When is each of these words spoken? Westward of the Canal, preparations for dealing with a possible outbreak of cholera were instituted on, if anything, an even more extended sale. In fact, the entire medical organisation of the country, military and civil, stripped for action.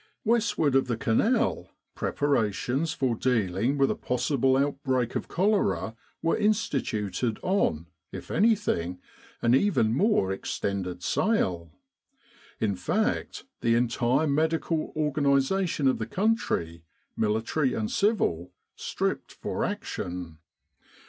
Westward 0.25 0.73
of 0.73 0.87
the 0.87 0.97
Canal, 0.97 1.69
preparations 1.93 2.91
for 2.91 3.13
dealing 3.15 3.77
with 3.77 3.91
a 3.91 3.95
possible 3.95 4.57
outbreak 4.57 5.15
of 5.15 5.27
cholera 5.27 5.95
were 6.23 6.35
instituted 6.35 7.37
on, 7.43 7.85
if 8.11 8.31
anything, 8.31 8.97
an 9.43 9.53
even 9.53 9.93
more 9.93 10.31
extended 10.31 11.03
sale. 11.03 11.71
In 12.59 12.75
fact, 12.75 13.43
the 13.59 13.75
entire 13.75 14.25
medical 14.25 14.91
organisation 14.95 15.87
of 15.87 15.99
the 15.99 16.07
country, 16.07 16.81
military 17.15 17.75
and 17.75 17.91
civil, 17.91 18.53
stripped 18.75 19.31
for 19.31 19.63
action. 19.63 20.39